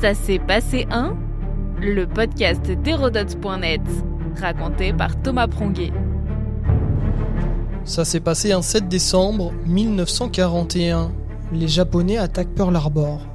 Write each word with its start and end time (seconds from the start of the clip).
Ça 0.00 0.14
s'est 0.14 0.38
passé 0.38 0.86
un 0.92 1.16
Le 1.80 2.06
podcast 2.06 2.64
d'Hérodote.net, 2.70 3.80
raconté 4.40 4.92
par 4.92 5.20
Thomas 5.20 5.48
Pronguet. 5.48 5.92
Ça 7.82 8.04
s'est 8.04 8.20
passé 8.20 8.52
un 8.52 8.62
7 8.62 8.86
décembre 8.86 9.52
1941. 9.66 11.10
Les 11.52 11.66
Japonais 11.66 12.16
attaquent 12.16 12.54
Pearl 12.54 12.76
Harbor. 12.76 13.26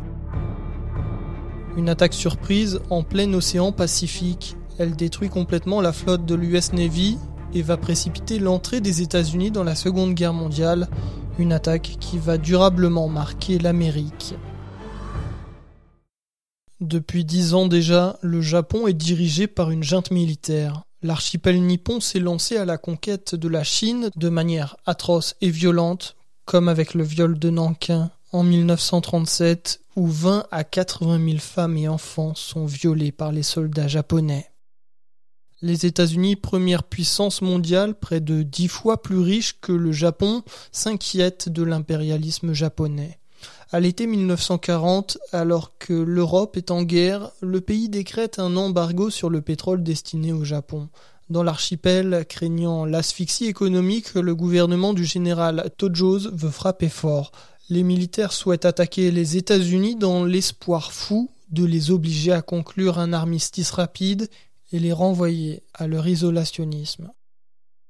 Une 1.76 1.89
attaque 1.89 2.13
surprise 2.13 2.79
en 2.89 3.03
plein 3.03 3.33
océan 3.33 3.73
Pacifique. 3.73 4.55
Elle 4.79 4.95
détruit 4.95 5.29
complètement 5.29 5.81
la 5.81 5.91
flotte 5.91 6.25
de 6.25 6.35
l'US 6.35 6.71
Navy 6.71 7.17
et 7.53 7.61
va 7.61 7.75
précipiter 7.75 8.39
l'entrée 8.39 8.79
des 8.79 9.01
États-Unis 9.01 9.51
dans 9.51 9.65
la 9.65 9.75
Seconde 9.75 10.13
Guerre 10.13 10.31
mondiale, 10.31 10.87
une 11.39 11.51
attaque 11.51 11.97
qui 11.99 12.19
va 12.19 12.37
durablement 12.37 13.09
marquer 13.09 13.59
l'Amérique. 13.59 14.35
Depuis 16.84 17.23
dix 17.23 17.54
ans 17.54 17.68
déjà, 17.68 18.20
le 18.22 18.42
Japon 18.42 18.88
est 18.88 18.94
dirigé 18.94 19.48
par 19.48 19.72
une 19.72 19.84
junte 19.84 20.12
militaire. 20.12 20.84
L'archipel 21.02 21.64
nippon 21.64 22.02
s'est 22.02 22.20
lancé 22.20 22.58
à 22.58 22.66
la 22.66 22.78
conquête 22.78 23.36
de 23.36 23.48
la 23.48 23.64
Chine 23.64 24.10
de 24.18 24.28
manière 24.28 24.76
atroce 24.86 25.38
et 25.40 25.50
violente, 25.50 26.18
comme 26.44 26.68
avec 26.68 26.94
le 26.94 27.05
viol 27.05 27.40
de 27.40 27.50
Nankin 27.50 28.12
en 28.34 28.44
1937, 28.44 29.80
où 29.96 30.08
20 30.08 30.46
à 30.52 30.66
80 30.66 31.26
000 31.26 31.38
femmes 31.38 31.77
et 31.77 31.88
enfants 31.88 32.36
sont 32.36 32.66
violés 32.66 33.13
par 33.13 33.32
les 33.32 33.44
soldats 33.44 33.88
japonais. 33.88 34.52
Les 35.62 35.86
États-Unis, 35.86 36.36
première 36.36 36.84
puissance 36.84 37.41
mondiale, 37.41 37.98
près 37.98 38.20
de 38.20 38.44
dix 38.44 38.68
fois 38.68 39.02
plus 39.02 39.20
riche 39.20 39.62
que 39.62 39.72
le 39.72 39.94
Japon, 39.94 40.44
s'inquiètent 40.74 41.48
de 41.48 41.63
l'impérialisme 41.63 42.52
japonais. 42.52 43.22
À 43.72 43.80
l'été 43.80 44.08
1940, 44.08 45.18
alors 45.32 45.78
que 45.78 45.94
l'Europe 45.94 46.58
est 46.58 46.72
en 46.72 46.84
guerre, 46.84 47.32
le 47.42 47.62
pays 47.62 47.90
décrète 47.90 48.40
un 48.40 48.56
embargo 48.56 49.10
sur 49.10 49.30
le 49.30 49.41
pétrole 49.41 49.84
destiné 49.84 50.32
au 50.32 50.44
Japon. 50.44 50.90
Dans 51.30 51.44
l'archipel, 51.44 52.26
craignant 52.27 52.85
l'asphyxie 52.85 53.46
économique, 53.46 54.13
le 54.13 54.35
gouvernement 54.35 54.94
du 54.94 55.05
général 55.05 55.72
Tojos 55.77 56.30
veut 56.32 56.52
frapper 56.52 56.90
fort. 56.90 57.32
Les 57.70 57.84
militaires 57.84 58.34
souhaitent 58.34 58.66
attaquer 58.66 59.10
les 59.10 59.38
États-Unis 59.38 59.96
dans 59.96 60.26
l'espoir 60.26 60.91
fou 60.91 61.32
de 61.50 61.66
les 61.66 61.91
obliger 61.91 62.34
à 62.34 62.41
conclure 62.41 63.00
un 63.00 63.13
armistice 63.13 63.72
rapide 63.72 64.28
et 64.72 64.80
les 64.80 64.91
renvoyer 64.91 65.63
à 65.73 65.88
leur 65.88 66.07
isolationnisme. 66.07 67.11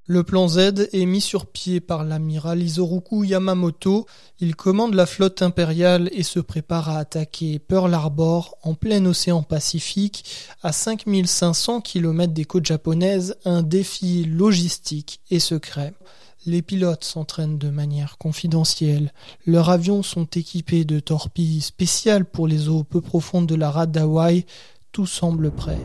Le 0.06 0.24
plan 0.24 0.50
Z 0.50 0.90
est 0.92 1.06
mis 1.06 1.22
sur 1.22 1.46
pied 1.46 1.80
par 1.80 2.04
l'amiral 2.04 2.62
Isoroku 2.62 3.24
Yamamoto. 3.24 4.06
Il 4.42 4.54
commande 4.54 4.96
la 4.96 5.06
flotte 5.06 5.42
impériale 5.42 6.10
et 6.12 6.24
se 6.24 6.42
prépare 6.42 6.90
à 6.90 6.98
attaquer 6.98 7.58
Pearl 7.58 7.94
Harbor 7.94 8.58
en 8.64 8.74
plein 8.74 9.06
océan 9.06 9.44
Pacifique, 9.44 10.26
à 10.62 10.74
5500 10.74 11.80
km 11.80 12.34
des 12.34 12.44
côtes 12.44 12.66
japonaises, 12.66 13.38
un 13.46 13.64
défi 13.64 14.26
logistique 14.26 15.22
et 15.32 15.40
secret. 15.40 15.94
Les 16.46 16.62
pilotes 16.62 17.06
s'entraînent 17.06 17.58
de 17.58 17.70
manière 17.70 18.18
confidentielle. 18.18 19.14
Leurs 19.46 19.70
avions 19.70 20.04
sont 20.04 20.26
équipés 20.26 20.84
de 20.84 21.00
torpilles 21.00 21.62
spéciales 21.62 22.26
pour 22.26 22.50
les 22.50 22.68
eaux 22.68 22.84
peu 22.84 23.00
profondes 23.00 23.48
de 23.48 23.56
la 23.56 23.72
rade 23.72 23.94
d'Hawaï. 23.94 24.46
Tout 24.92 25.06
semble 25.06 25.50
prêt. 25.52 25.80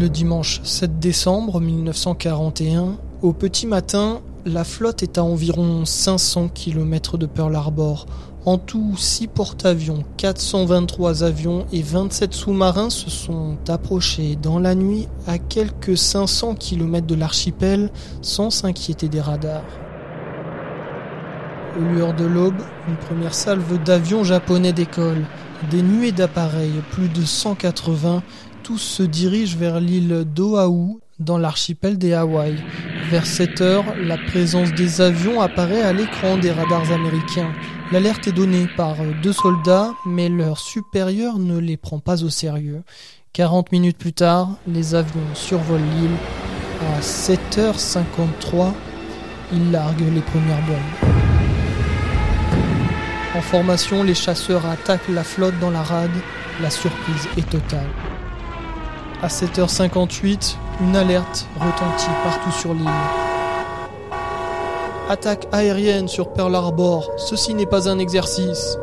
Le 0.00 0.08
dimanche 0.08 0.60
7 0.64 0.98
décembre 0.98 1.60
1941, 1.60 2.96
au 3.22 3.32
petit 3.32 3.68
matin, 3.68 4.22
la 4.44 4.64
flotte 4.64 5.04
est 5.04 5.18
à 5.18 5.22
environ 5.22 5.84
500 5.84 6.48
km 6.48 7.16
de 7.16 7.26
Pearl 7.26 7.54
Harbor. 7.54 8.06
En 8.44 8.58
tout, 8.58 8.96
6 8.96 9.28
porte-avions, 9.28 10.02
423 10.16 11.22
avions 11.22 11.66
et 11.72 11.80
27 11.80 12.34
sous-marins 12.34 12.90
se 12.90 13.08
sont 13.08 13.56
approchés 13.68 14.34
dans 14.34 14.58
la 14.58 14.74
nuit 14.74 15.06
à 15.28 15.38
quelques 15.38 15.96
500 15.96 16.56
km 16.56 17.06
de 17.06 17.14
l'archipel 17.14 17.92
sans 18.20 18.50
s'inquiéter 18.50 19.08
des 19.08 19.20
radars. 19.20 19.62
Au 21.78 21.82
lueur 21.82 22.14
de 22.14 22.24
l'aube, 22.24 22.60
une 22.88 22.96
première 22.96 23.34
salve 23.34 23.80
d'avions 23.84 24.24
japonais 24.24 24.72
décolle. 24.72 25.24
Des 25.70 25.82
nuées 25.82 26.12
d'appareils, 26.12 26.82
plus 26.90 27.08
de 27.08 27.24
180, 27.24 28.22
tous 28.64 28.78
se 28.78 29.02
dirigent 29.02 29.58
vers 29.58 29.78
l'île 29.78 30.24
d'Oahu 30.24 30.98
dans 31.18 31.36
l'archipel 31.36 31.98
des 31.98 32.14
Hawaï. 32.14 32.56
Vers 33.10 33.26
7 33.26 33.60
heures, 33.60 33.84
la 34.02 34.16
présence 34.16 34.72
des 34.72 35.02
avions 35.02 35.42
apparaît 35.42 35.82
à 35.82 35.92
l'écran 35.92 36.38
des 36.38 36.50
radars 36.50 36.90
américains. 36.90 37.52
L'alerte 37.92 38.26
est 38.26 38.32
donnée 38.32 38.66
par 38.74 38.96
deux 39.22 39.34
soldats, 39.34 39.92
mais 40.06 40.30
leur 40.30 40.58
supérieur 40.58 41.38
ne 41.38 41.58
les 41.58 41.76
prend 41.76 41.98
pas 41.98 42.24
au 42.24 42.30
sérieux. 42.30 42.82
40 43.34 43.70
minutes 43.70 43.98
plus 43.98 44.14
tard, 44.14 44.48
les 44.66 44.94
avions 44.94 45.34
survolent 45.34 45.84
l'île. 46.00 46.16
À 46.96 47.00
7h53, 47.00 48.72
ils 49.52 49.72
larguent 49.72 50.14
les 50.14 50.22
premières 50.22 50.64
bombes. 50.66 51.10
En 53.36 53.42
formation, 53.42 54.02
les 54.02 54.14
chasseurs 54.14 54.64
attaquent 54.64 55.08
la 55.10 55.22
flotte 55.22 55.58
dans 55.60 55.70
la 55.70 55.82
rade. 55.82 56.10
La 56.62 56.70
surprise 56.70 57.28
est 57.36 57.50
totale. 57.50 57.90
À 59.24 59.28
7h58, 59.28 60.56
une 60.82 60.96
alerte 60.96 61.46
retentit 61.54 62.10
partout 62.22 62.52
sur 62.60 62.74
l'île. 62.74 62.84
Attaque 65.08 65.48
aérienne 65.50 66.08
sur 66.08 66.30
Pearl 66.30 66.54
Harbor, 66.54 67.10
ceci 67.16 67.54
n'est 67.54 67.64
pas 67.64 67.88
un 67.88 67.98
exercice. 67.98 68.78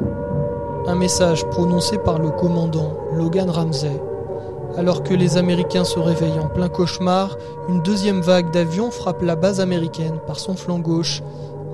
Un 0.88 0.96
message 0.96 1.46
prononcé 1.52 2.00
par 2.00 2.18
le 2.18 2.32
commandant 2.32 2.98
Logan 3.14 3.52
Ramsey. 3.52 4.02
Alors 4.78 5.04
que 5.04 5.14
les 5.14 5.38
Américains 5.38 5.84
se 5.84 6.00
réveillent 6.00 6.40
en 6.40 6.50
plein 6.50 6.70
cauchemar, 6.70 7.38
une 7.70 7.84
deuxième 7.84 8.22
vague 8.22 8.50
d'avions 8.50 8.90
frappe 8.90 9.22
la 9.22 9.36
base 9.36 9.60
américaine 9.60 10.20
par 10.26 10.40
son 10.40 10.56
flanc 10.56 10.80
gauche 10.80 11.22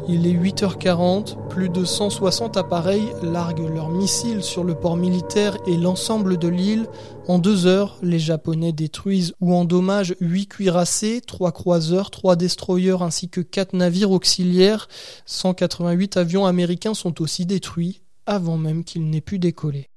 il 0.09 0.25
est 0.25 0.33
8h40, 0.33 1.47
plus 1.49 1.69
de 1.69 1.83
160 1.83 2.55
appareils 2.55 3.09
larguent 3.21 3.69
leurs 3.73 3.89
missiles 3.89 4.41
sur 4.41 4.63
le 4.63 4.73
port 4.73 4.95
militaire 4.95 5.57
et 5.67 5.75
l'ensemble 5.75 6.37
de 6.37 6.47
l'île. 6.47 6.87
En 7.27 7.39
deux 7.39 7.65
heures, 7.65 7.97
les 8.01 8.19
Japonais 8.19 8.71
détruisent 8.71 9.33
ou 9.41 9.53
endommagent 9.53 10.15
8 10.21 10.47
cuirassés, 10.47 11.21
3 11.25 11.51
croiseurs, 11.51 12.09
3 12.09 12.37
destroyers 12.37 13.01
ainsi 13.01 13.27
que 13.27 13.41
4 13.41 13.73
navires 13.73 14.11
auxiliaires. 14.11 14.87
188 15.25 16.17
avions 16.17 16.45
américains 16.45 16.93
sont 16.93 17.21
aussi 17.21 17.45
détruits 17.45 18.01
avant 18.25 18.57
même 18.57 18.83
qu'ils 18.83 19.09
n'aient 19.09 19.21
pu 19.21 19.39
décoller. 19.39 19.89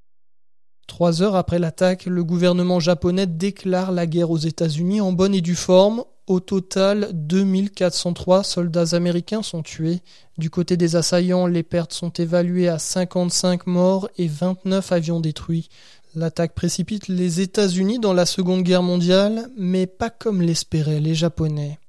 Trois 0.86 1.22
heures 1.22 1.36
après 1.36 1.60
l'attaque, 1.60 2.06
le 2.06 2.24
gouvernement 2.24 2.80
japonais 2.80 3.28
déclare 3.28 3.92
la 3.92 4.08
guerre 4.08 4.32
aux 4.32 4.38
États-Unis 4.38 5.00
en 5.00 5.12
bonne 5.12 5.36
et 5.36 5.40
due 5.40 5.54
forme. 5.54 6.02
Au 6.30 6.38
total, 6.38 7.08
2403 7.12 8.44
soldats 8.44 8.94
américains 8.94 9.42
sont 9.42 9.64
tués. 9.64 9.98
Du 10.38 10.48
côté 10.48 10.76
des 10.76 10.94
assaillants, 10.94 11.48
les 11.48 11.64
pertes 11.64 11.92
sont 11.92 12.10
évaluées 12.10 12.68
à 12.68 12.78
55 12.78 13.66
morts 13.66 14.08
et 14.16 14.28
29 14.28 14.92
avions 14.92 15.18
détruits. 15.18 15.68
L'attaque 16.14 16.54
précipite 16.54 17.08
les 17.08 17.40
États-Unis 17.40 17.98
dans 17.98 18.12
la 18.12 18.26
Seconde 18.26 18.62
Guerre 18.62 18.84
mondiale, 18.84 19.50
mais 19.56 19.88
pas 19.88 20.08
comme 20.08 20.40
l'espéraient 20.40 21.00
les 21.00 21.16
Japonais. 21.16 21.80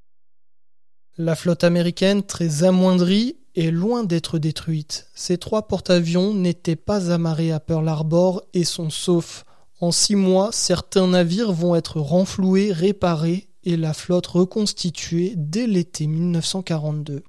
La 1.19 1.35
flotte 1.35 1.63
américaine, 1.63 2.23
très 2.23 2.63
amoindrie, 2.63 3.35
est 3.53 3.69
loin 3.69 4.03
d'être 4.03 4.39
détruite. 4.39 5.05
Ces 5.13 5.37
trois 5.37 5.67
porte-avions 5.67 6.33
n'étaient 6.33 6.75
pas 6.75 7.11
amarrés 7.11 7.51
à 7.51 7.59
Pearl 7.59 7.87
Harbor 7.87 8.41
et 8.55 8.63
sont 8.63 8.89
saufs. 8.89 9.45
En 9.81 9.91
six 9.91 10.15
mois, 10.15 10.49
certains 10.51 11.05
navires 11.05 11.51
vont 11.51 11.75
être 11.75 11.99
renfloués, 11.99 12.71
réparés 12.71 13.50
et 13.63 13.77
la 13.77 13.93
flotte 13.93 14.27
reconstituée 14.27 15.33
dès 15.37 15.67
l'été 15.67 16.07
1942. 16.07 17.23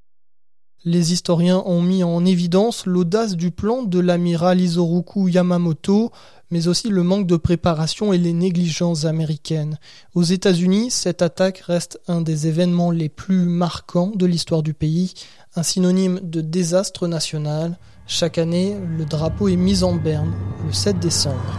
Les 0.85 1.13
historiens 1.13 1.63
ont 1.65 1.81
mis 1.81 2.03
en 2.03 2.25
évidence 2.25 2.87
l'audace 2.87 3.37
du 3.37 3.53
plan 3.53 3.85
de 3.85 4.01
l'amiral 4.01 4.61
Isoroku 4.61 5.29
Yamamoto, 5.29 6.11
mais 6.51 6.67
aussi 6.67 6.89
le 6.89 7.05
manque 7.05 7.29
de 7.29 7.37
préparation 7.37 8.13
et 8.13 8.19
les 8.19 8.33
négligences 8.33 9.05
américaines. 9.05 9.79
Aux 10.17 10.25
États-Unis, 10.25 10.91
cette 10.91 11.23
attaque 11.23 11.59
reste 11.59 12.01
un 12.09 12.21
des 12.21 12.49
événements 12.49 12.91
les 12.91 13.09
plus 13.09 13.45
marquants 13.45 14.11
de 14.15 14.27
l'histoire 14.27 14.65
du 14.65 14.75
pays, 14.75 15.15
un 15.55 15.63
synonyme 15.63 16.19
de 16.21 16.41
désastre 16.41 17.07
national. 17.07 17.79
Chaque 18.09 18.39
année, 18.39 18.77
le 18.99 19.05
drapeau 19.05 19.47
est 19.47 19.57
mis 19.57 19.85
en 19.85 19.95
berne 19.95 20.35
le 20.67 20.73
7 20.73 20.99
décembre. 20.99 21.59